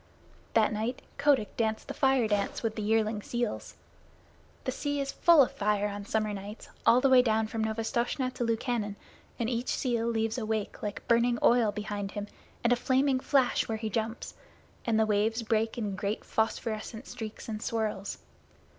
That 0.55 0.73
night 0.73 1.03
Kotick 1.19 1.55
danced 1.57 1.87
the 1.87 1.93
Fire 1.93 2.27
dance 2.27 2.63
with 2.63 2.75
the 2.75 2.81
yearling 2.81 3.21
seals. 3.21 3.75
The 4.63 4.71
sea 4.71 4.99
is 4.99 5.11
full 5.11 5.43
of 5.43 5.51
fire 5.51 5.87
on 5.89 6.07
summer 6.07 6.33
nights 6.33 6.69
all 6.87 7.01
the 7.01 7.09
way 7.11 7.21
down 7.21 7.45
from 7.45 7.63
Novastoshnah 7.63 8.31
to 8.33 8.43
Lukannon, 8.43 8.95
and 9.37 9.47
each 9.47 9.69
seal 9.69 10.07
leaves 10.07 10.39
a 10.39 10.45
wake 10.47 10.81
like 10.81 11.07
burning 11.07 11.37
oil 11.43 11.71
behind 11.71 12.13
him 12.13 12.25
and 12.63 12.73
a 12.73 12.77
flaming 12.77 13.19
flash 13.19 13.67
when 13.67 13.77
he 13.77 13.91
jumps, 13.91 14.33
and 14.85 14.99
the 14.99 15.05
waves 15.05 15.43
break 15.43 15.77
in 15.77 15.95
great 15.95 16.25
phosphorescent 16.25 17.05
streaks 17.05 17.47
and 17.47 17.61
swirls. 17.61 18.17